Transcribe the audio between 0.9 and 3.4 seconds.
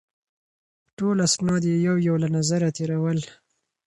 ټول اسناد یې یو یو له نظره تېرول.